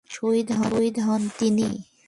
শহীদ 0.09 0.47
হন 0.99 1.21
তিনি। 1.39 1.69